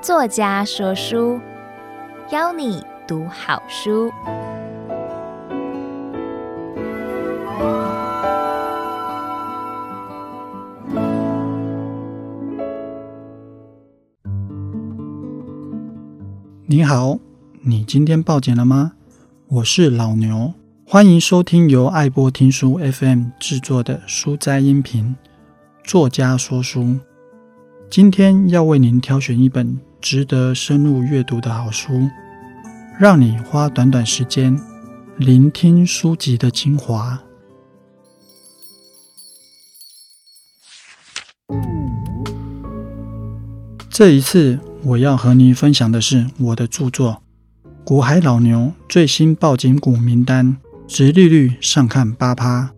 [0.00, 1.38] 作家说书，
[2.30, 4.10] 邀你读好书。
[16.68, 17.18] 你好，
[17.62, 18.92] 你今天报警了吗？
[19.48, 20.54] 我是老牛，
[20.88, 25.16] 欢迎收听由爱播听书 FM 制作的书斋音频。
[25.82, 26.96] 作家说书，
[27.90, 32.08] 今天要为您挑选一本值得深入阅读的好书，
[33.00, 34.56] 让你花短短时间
[35.16, 37.20] 聆听书籍的精华。
[43.90, 47.22] 这一次我要和您分享的是我的著作
[47.84, 50.56] 《股海老牛最新报警股名单》，
[50.88, 52.72] 殖利率上看八趴。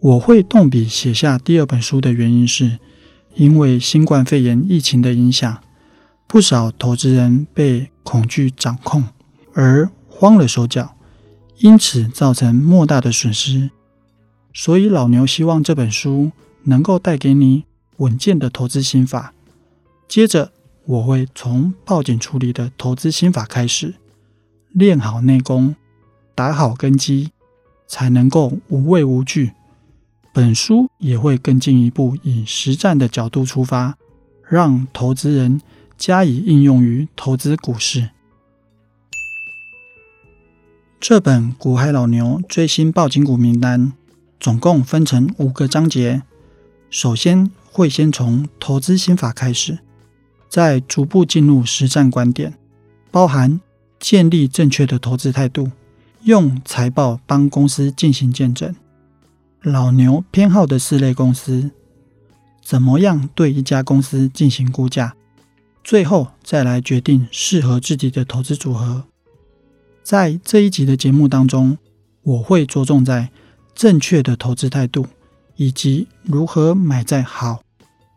[0.00, 2.78] 我会动笔写下第二本书的原因是，
[3.34, 5.62] 因为新冠肺炎疫情的影响。
[6.26, 9.04] 不少投资人被恐惧掌控
[9.52, 10.94] 而慌了手脚，
[11.58, 13.70] 因此造成莫大的损失。
[14.54, 16.30] 所以老牛希望这本书
[16.64, 17.64] 能够带给你
[17.96, 19.34] 稳健的投资心法。
[20.08, 20.52] 接着
[20.84, 23.94] 我会从报警处理的投资心法开始，
[24.70, 25.74] 练好内功，
[26.40, 27.32] 打好根基，
[27.86, 29.52] 才能够无畏无惧。
[30.32, 33.98] 本书也会更进一步以实战的角度出发，
[34.48, 35.60] 让投资人。
[35.98, 38.08] 加以应用于投资股市。
[40.98, 43.88] 这本《股海老牛最新报警股名单》
[44.40, 46.22] 总共分成五个章节。
[46.88, 49.80] 首先会先从投资心法开始，
[50.48, 52.54] 再逐步进入实战观点，
[53.10, 53.60] 包含
[53.98, 55.70] 建立正确的投资态度，
[56.22, 58.74] 用财报帮公司进行见证，
[59.62, 61.70] 老牛偏好的四类公司，
[62.62, 65.14] 怎么样对一家公司进行估价。
[65.82, 69.04] 最后再来决定适合自己的投资组合。
[70.02, 71.78] 在这一集的节目当中，
[72.22, 73.30] 我会着重在
[73.74, 75.06] 正确的投资态度，
[75.56, 77.62] 以及如何买在好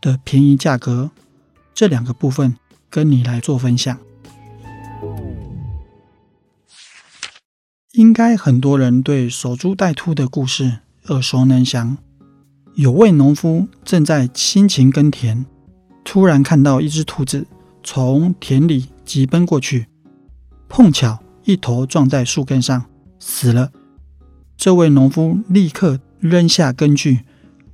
[0.01, 1.09] 的便宜价格
[1.73, 2.57] 这两个部分，
[2.89, 3.97] 跟你来做分享。
[7.93, 11.95] 应该很多人对守株待兔的故事耳熟能详。
[12.73, 15.45] 有位农夫正在辛勤耕田。
[16.03, 17.45] 突然看到一只兔子
[17.83, 19.85] 从田里疾奔过去，
[20.67, 22.83] 碰巧一头撞在树根上
[23.19, 23.69] 死了。
[24.57, 27.19] 这位农夫立刻扔下耕具，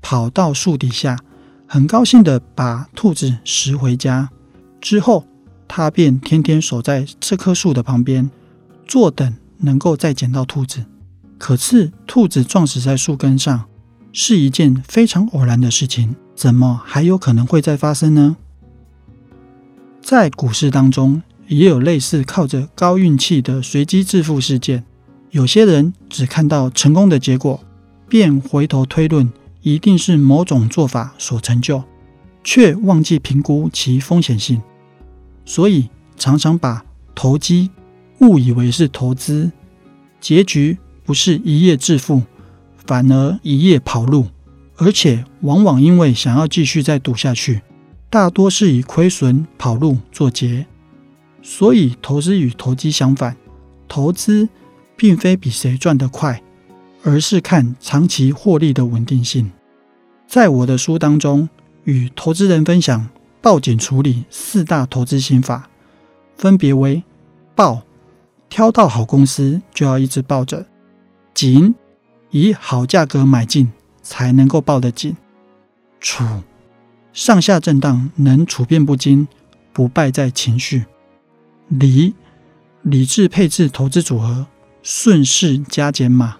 [0.01, 1.17] 跑到树底下，
[1.65, 4.29] 很高兴地把兔子拾回家。
[4.81, 5.25] 之后，
[5.65, 8.29] 他便天天守在这棵树的旁边，
[8.85, 10.85] 坐等能够再捡到兔子。
[11.37, 13.65] 可是，兔子撞死在树根上
[14.11, 16.15] 是一件非常偶然的事情。
[16.35, 18.37] 怎么还有可能会再发生呢？
[20.01, 24.85] 在股市当中，也有类似靠着高运气的随机致富事件。
[25.31, 27.63] 有些人只看到成功的结果，
[28.07, 29.31] 便回头推论
[29.61, 31.83] 一定是某种做法所成就，
[32.43, 34.61] 却忘记评估其风险性，
[35.45, 36.83] 所以常常把
[37.13, 37.69] 投机
[38.21, 39.51] 误以为是投资，
[40.19, 42.23] 结局不是一夜致富，
[42.85, 44.27] 反而一夜跑路。
[44.77, 47.61] 而且往往因为想要继续再赌下去，
[48.09, 50.65] 大多是以亏损跑路作结。
[51.41, 53.35] 所以投资与投机相反，
[53.87, 54.47] 投资
[54.95, 56.41] 并非比谁赚得快，
[57.03, 59.51] 而是看长期获利的稳定性。
[60.27, 61.49] 在我的书当中，
[61.83, 63.09] 与投资人分享
[63.41, 65.69] 报警处理四大投资心法，
[66.37, 67.03] 分别为：
[67.53, 67.81] 报，
[68.49, 70.65] 挑到好公司就要一直抱着；
[71.33, 71.73] 紧，
[72.31, 73.71] 以好价格买进。
[74.01, 75.15] 才能够抱得紧，
[75.99, 76.23] 处，
[77.13, 79.27] 上下震荡能处变不惊，
[79.71, 80.79] 不败在情绪；
[81.67, 82.15] 理，
[82.81, 84.47] 理智配置投资组合，
[84.81, 86.37] 顺势加减码。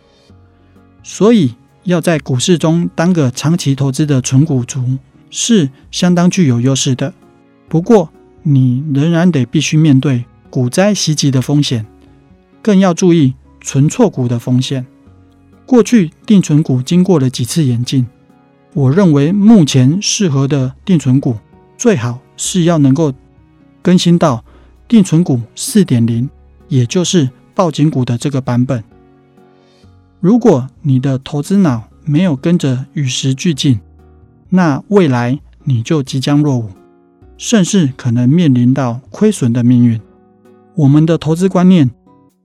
[1.03, 1.53] 所以
[1.83, 4.97] 要在股市中当个长期投资的存股族，
[5.29, 7.13] 是相当具有优势的。
[7.67, 11.85] 不过，你仍然得必须面对股灾袭击的风险，
[12.61, 14.85] 更要注意存错股的风险。
[15.65, 18.07] 过去定存股经过了几次演进，
[18.73, 21.37] 我认为目前适合的定存股
[21.77, 23.13] 最好是要能够
[23.81, 24.43] 更新到
[24.87, 26.29] 定存股四点零，
[26.67, 28.83] 也就是报警股的这个版本。
[30.19, 33.79] 如果你的投资脑没有跟着与时俱进，
[34.49, 36.71] 那未来你就即将落伍，
[37.37, 40.01] 甚至可能面临到亏损的命运。
[40.75, 41.91] 我们的投资观念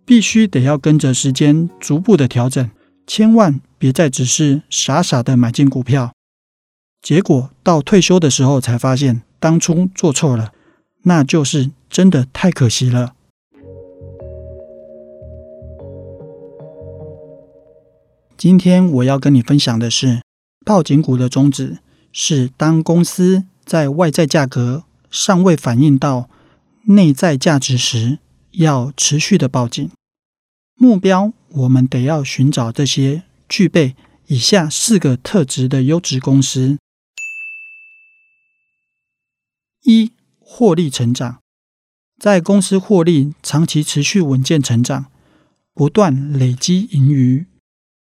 [0.05, 2.71] 必须得要跟着时间逐步的调整。
[3.07, 6.13] 千万别再只是傻傻的买进股票，
[7.03, 10.53] 结果到退休的时候才发现当初做错了，
[11.03, 13.13] 那就是真的太可惜了。
[18.39, 20.23] 今天我要跟你分享的是，
[20.65, 21.79] 抱紧股的宗旨
[22.11, 26.31] 是，当公司在外在价格尚未反映到
[26.87, 28.19] 内在价值时，
[28.55, 29.91] 要持续的报警。
[30.77, 33.95] 目标，我们得要寻找这些具备
[34.27, 36.79] 以下四个特质的优质公司：
[39.85, 41.41] 一、获利成长，
[42.19, 45.07] 在公司获利长期持续稳健成长，
[45.73, 47.47] 不断累积盈余；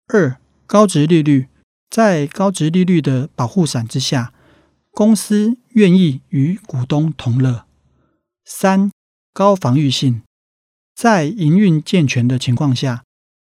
[0.07, 1.47] 二、高值利率，
[1.89, 4.33] 在高值利率的保护伞之下，
[4.91, 7.65] 公司愿意与股东同乐；
[8.43, 8.91] 三、
[9.31, 10.23] 高防御性。
[10.95, 13.03] 在营运健全的情况下，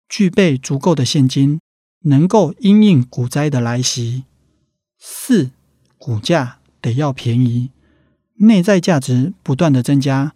[0.10, 1.60] 具备足够的现金，
[2.02, 4.26] 能够因应股灾的来袭。
[5.00, 5.52] 四、
[5.98, 7.72] 股价得要便宜，
[8.36, 10.34] 内在价值不断的增加，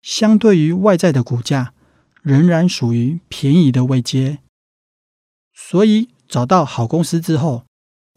[0.00, 1.74] 相对于外在的股价，
[2.22, 4.38] 仍然属于便宜的位阶。
[5.52, 7.64] 所以，找到好公司之后，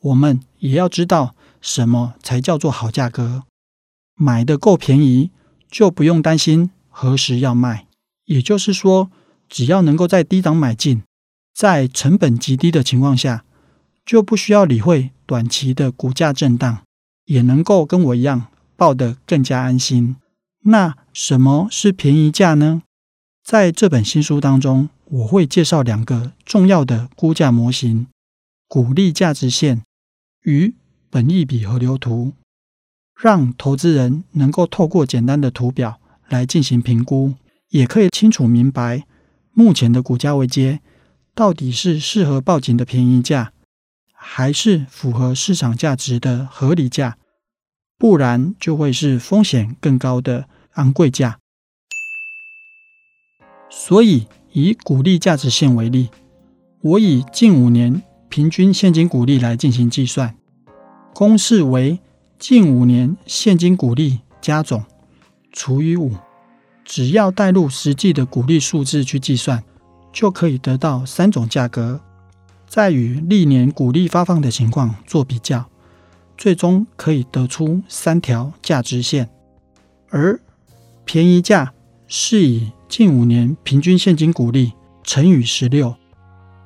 [0.02, 3.44] 我们也要知道什么才叫做好价格，
[4.16, 5.32] 买得够便宜，
[5.70, 7.89] 就不用担心何时要卖。
[8.30, 9.10] 也就是说，
[9.48, 11.02] 只要能够在低档买进，
[11.52, 13.44] 在成本极低的情况下，
[14.06, 16.84] 就不需要理会短期的股价震荡，
[17.26, 18.46] 也能够跟我一样
[18.76, 20.16] 抱得更加安心。
[20.66, 22.84] 那什么是便宜价呢？
[23.44, 28.06] 在这本新书当中，我会介绍两个重要的估价模型：
[28.68, 29.81] 股利价值线
[30.44, 30.76] 与
[31.10, 32.34] 本益比河流图，
[33.20, 37.34] 让投资人能够透过简单的图表来进行评估。
[37.69, 39.06] 也可以清楚明白，
[39.54, 40.81] 目前的股价位阶
[41.33, 43.54] 到底是适合报警的便宜价，
[44.12, 47.18] 还是符合市场价值的合理价？
[47.98, 51.38] 不然就会是风险更高的昂贵价。
[53.69, 56.10] 所以，以股利价值线为例，
[56.81, 60.36] 我以近五年平均现金股利来进行计算，
[61.13, 62.00] 公式为
[62.39, 64.83] 近五年现金股利加总
[65.51, 66.16] 除以五。
[66.90, 69.64] 只要带入实际的股利数字去计算，
[70.12, 72.02] 就可以得到三种价格，
[72.68, 75.70] 再与历年股利发放的情况做比较，
[76.36, 79.30] 最终可以得出三条价值线。
[80.10, 80.40] 而
[81.06, 81.72] 便宜价
[82.08, 85.94] 是以近五年平均现金股利乘以十六，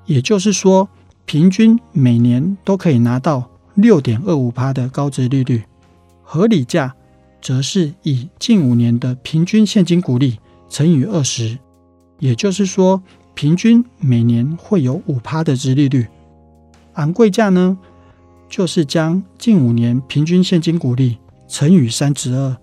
[0.05, 0.87] 也就是说，
[1.25, 5.65] 平均每年都可以拿到六点二五趴的高值利率。
[6.23, 6.95] 合理价。
[7.43, 11.59] 则是以近五年的平均现金股利乘以二十，
[12.19, 13.03] 也就是说，
[13.33, 16.07] 平均每年会有五趴的殖利率。
[16.93, 17.77] 昂贵价呢，
[18.47, 21.17] 就是将近五年平均现金股利
[21.49, 22.55] 乘以三十二，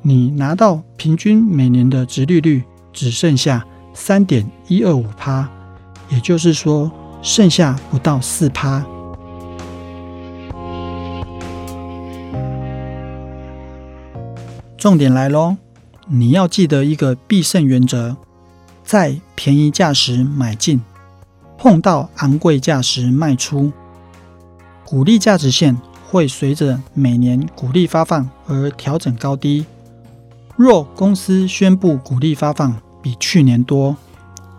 [0.00, 2.64] 你拿到平均每年的殖利率
[2.94, 3.62] 只剩下
[3.92, 5.46] 三点一二五趴，
[6.08, 6.90] 也就是说，
[7.20, 8.82] 剩下不到四趴。
[14.82, 15.58] 重点来喽！
[16.08, 18.16] 你要记得一个必胜原则：
[18.82, 20.80] 在便宜价时买进，
[21.56, 23.70] 碰到昂贵价时卖出。
[24.84, 25.80] 股利价值线
[26.10, 29.64] 会随着每年股利发放而调整高低。
[30.56, 33.96] 若公司宣布股利发放比去年多，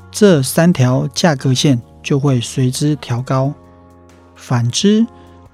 [0.10, 3.52] 这三条价格线就会随之调高；
[4.38, 5.06] 反之，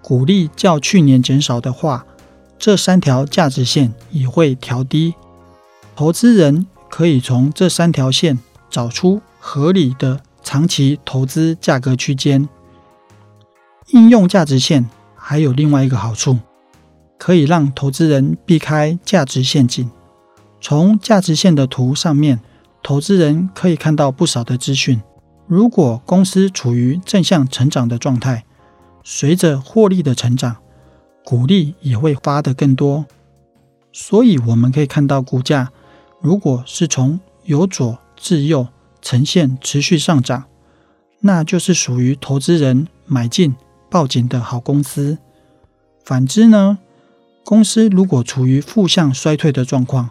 [0.03, 2.05] 股利较去年减少的话，
[2.59, 5.15] 这三条价值线也会调低，
[5.95, 8.37] 投资人可以从这三条线
[8.69, 12.47] 找出合理的长期投资价格区间。
[13.91, 16.37] 应用价值线还有另外一个好处，
[17.17, 19.89] 可以让投资人避开价值陷阱。
[20.59, 22.41] 从价值线的图上面，
[22.83, 25.01] 投资人可以看到不少的资讯。
[25.47, 28.43] 如果公司处于正向成长的状态，
[29.03, 30.57] 随着获利的成长，
[31.23, 33.05] 股利也会发得更多，
[33.91, 35.71] 所以我们可以看到，股价
[36.21, 38.67] 如果是从由左至右
[39.01, 40.45] 呈现持续上涨，
[41.21, 43.55] 那就是属于投资人买进
[43.89, 45.17] 抱紧的好公司。
[46.03, 46.79] 反之呢，
[47.45, 50.09] 公司如果处于负向衰退的状况，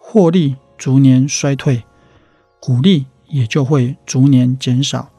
[0.00, 1.84] 获利逐年衰退，
[2.60, 5.10] 股利也就会逐年减少，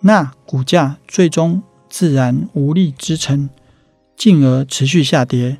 [0.00, 3.50] 那股价最终自然无力支撑。
[4.20, 5.56] 进而持续下跌，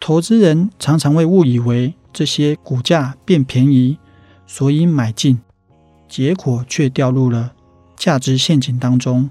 [0.00, 3.98] 投资人常常会误以为这些股价变便宜，
[4.46, 5.40] 所以买进，
[6.08, 7.54] 结果却掉入了
[7.96, 9.28] 价值陷阱当中。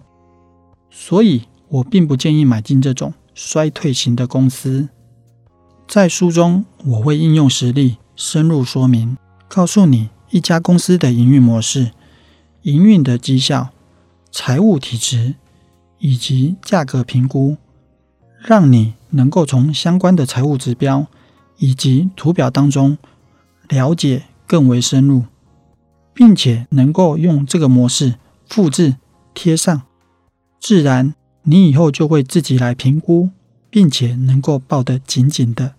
[0.89, 4.89] 所以我并不建议买进这种衰退型的公司。
[5.87, 9.15] 在书中，我会应用实例深入说明，
[9.47, 11.91] 告诉你一家公司的营运模式、
[12.63, 13.69] 营运的绩效、
[14.29, 15.35] 财务体质
[15.99, 17.55] 以及价格评估，
[18.43, 21.05] 让你能够从相关的财务指标
[21.57, 22.97] 以及图表当中
[23.69, 25.25] 了解更为深入，
[26.13, 28.15] 并且能够用这个模式
[28.47, 28.95] 复制
[29.33, 29.83] 贴上，
[30.59, 33.29] 自然你以后就会自己来评估，
[33.69, 35.75] 并且能够抱得紧紧的。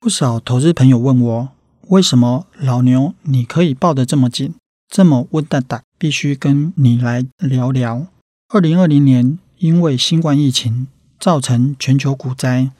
[0.00, 1.48] 不少投资朋友问我，
[1.88, 4.54] 为什么老牛你可以抱得这么紧，
[4.88, 5.82] 这么稳哒哒？
[5.98, 8.06] 必须跟你来聊聊。
[8.48, 10.86] 二零二零年因为新冠疫情
[11.18, 12.70] 造成全球股灾，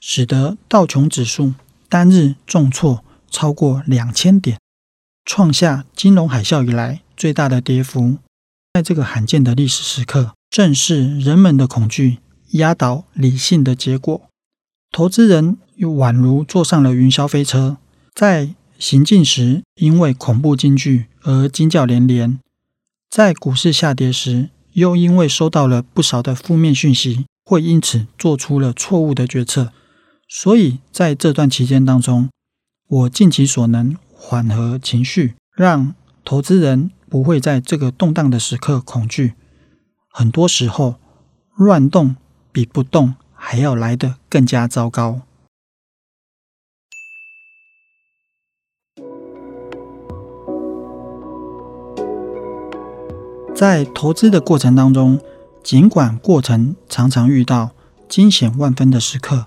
[0.00, 1.54] 使得道琼指数
[1.88, 4.58] 单日重挫超过两千点，
[5.24, 8.18] 创下金融海啸以来最大的跌幅。
[8.74, 12.18] 在这个罕见的历史时刻，正是人们的恐惧
[12.52, 14.22] 压倒理性的结果。
[14.92, 17.78] 投资人又宛如坐上了云霄飞车，
[18.14, 22.38] 在行进时因为恐怖惊惧而惊叫连连；
[23.10, 29.72] 在股市下跌时，又因为收到了不少的负面讯息，会因此做出了错误的决策。
[30.28, 32.28] 所以在这段期间当中，
[32.88, 35.94] 我尽其所能缓和情绪，让
[36.24, 39.34] 投资人不会在这个动荡的时刻恐惧。
[40.10, 40.96] 很多时候，
[41.56, 42.16] 乱动
[42.52, 45.22] 比不动还要来得更加糟糕。
[53.58, 55.18] 在投资的过程当中，
[55.64, 57.72] 尽管过程常常遇到
[58.08, 59.46] 惊险万分的时刻，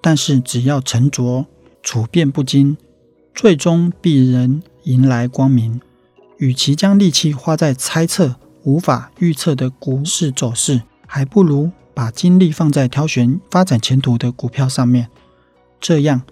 [0.00, 1.44] 但是只要沉着、
[1.82, 2.78] 处变不惊，
[3.34, 5.78] 最终必能迎来光明。
[6.38, 11.70] 与其将力气花在猜测无法预测的股市走势，还不如。
[11.92, 15.08] 把精力放在挑选发展前途的股票上面，
[15.78, 16.22] 这样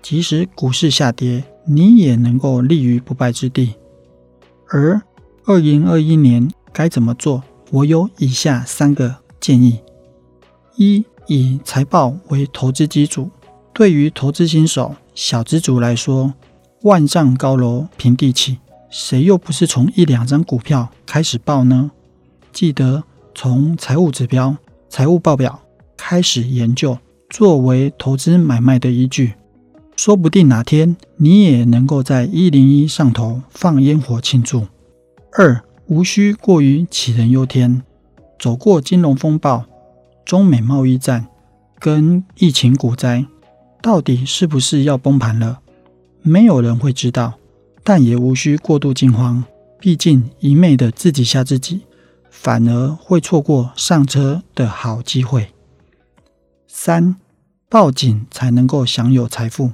[0.00, 3.74] 即使股市下跌，你也能够立于不败之地。
[4.68, 5.02] 而
[5.44, 7.42] 二零二一年该怎么做？
[7.70, 9.80] 我有以下三个建议：
[10.76, 13.30] 一、以财报为投资基础。
[13.72, 16.32] 对于投资新手、小资族来说，
[16.82, 18.58] 万丈高楼平地起，
[18.90, 21.90] 谁又不是从一两张股票开始报呢？
[22.52, 24.56] 记得从财务指标。
[24.90, 25.60] 财务报表
[25.98, 26.96] 开始研究，
[27.28, 29.34] 作为投资买卖的依据，
[29.94, 34.66] 说不定哪天你也能够在一零一上头放烟火庆祝。
[35.32, 37.82] 二，无需过于杞人忧天。
[38.38, 39.64] 走过金融风暴、
[40.24, 41.26] 中美贸易战
[41.80, 43.26] 跟疫情股灾，
[43.82, 45.60] 到底是不是要崩盘了？
[46.22, 47.34] 没有人会知道，
[47.82, 49.44] 但也无需过度惊慌。
[49.80, 51.82] 毕竟一味的自己吓自己。
[52.30, 55.48] 反而会错过上车的好机会。
[56.68, 57.16] 三，
[57.68, 59.72] 抱紧才能够享有财富。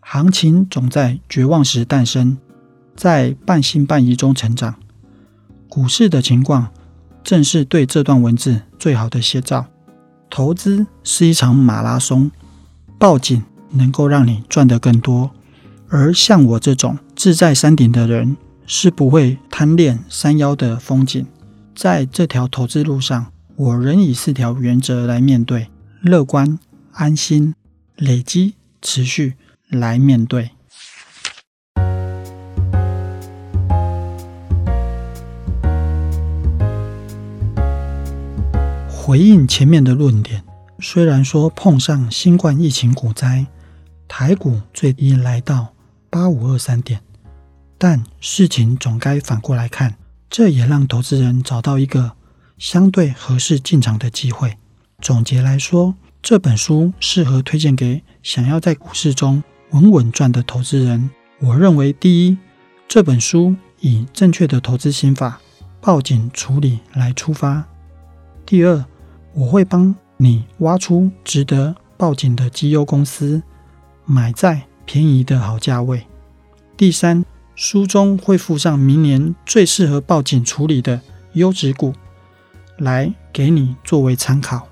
[0.00, 2.38] 行情总在绝望时诞生，
[2.94, 4.76] 在半信半疑中成长。
[5.68, 6.68] 股市的情况
[7.22, 9.66] 正是对这段文字最好的写照。
[10.28, 12.30] 投资是一场马拉松，
[12.98, 15.30] 抱紧能够让你赚得更多。
[15.88, 21.24] 而像我这种志在山顶的人，是不会贪恋山腰的风景。
[21.74, 25.68] 在这条投资路上，我仍以四条原则来面对：
[26.00, 26.58] 乐观、
[26.92, 27.54] 安心、
[27.94, 29.34] 累积、持续
[29.68, 30.50] 来面对。
[39.06, 40.42] 回应前面的论点，
[40.80, 43.46] 虽然说碰上新冠疫情股灾，
[44.08, 45.72] 台股最低来到
[46.10, 47.00] 八五二三点，
[47.78, 49.94] 但事情总该反过来看。
[50.28, 52.16] 这也让投资人找到一个
[52.58, 54.56] 相对合适进场的机会。
[55.00, 61.08] 总结来说，这本书适合推荐给想要在股市中稳稳赚的投资人。
[61.38, 62.36] 我认为，第一，
[62.88, 65.40] 这本书以正确的投资心法、
[65.80, 67.62] 报警处理来出发；
[68.44, 68.84] 第二，
[69.36, 73.42] 我会帮你挖出值得报警的绩优公司，
[74.06, 76.06] 买在便宜的好价位；
[76.74, 77.22] 第三，
[77.54, 81.02] 书中会附上明年最适合报警处理的
[81.34, 81.92] 优质股，
[82.78, 84.68] 来给你作为参考。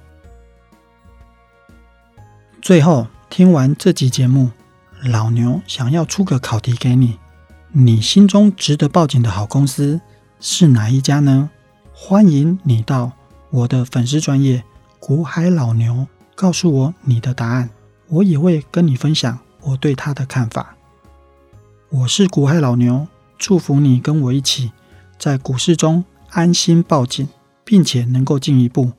[2.62, 4.50] 最后，听完这集节目，
[5.02, 7.18] 老牛想要出个考题给你：
[7.72, 10.00] 你心中值得报警的好公司
[10.40, 11.50] 是哪一家呢？
[11.92, 13.12] 欢迎你到
[13.54, 14.64] 我的粉丝专业
[14.98, 17.70] 股海老牛，告诉我你的答案，
[18.08, 20.74] 我也会跟你分享我对他的看法。
[21.88, 23.06] 我是股海老牛，
[23.38, 24.72] 祝福你跟我一起
[25.20, 27.28] 在股市中安心抱紧，
[27.64, 28.90] 并且能够进一步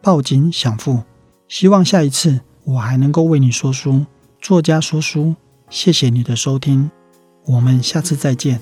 [0.00, 1.02] 抱紧享富。
[1.48, 4.06] 希望下一次我还能够为你说书。
[4.40, 5.34] 作家说书，
[5.68, 6.88] 谢谢你的收听，
[7.46, 8.60] 我们下次再见。